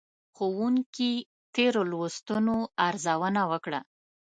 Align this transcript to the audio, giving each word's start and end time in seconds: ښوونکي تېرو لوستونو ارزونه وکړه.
ښوونکي 0.35 1.11
تېرو 1.55 1.81
لوستونو 1.91 2.55
ارزونه 2.87 3.41
وکړه. 3.51 3.79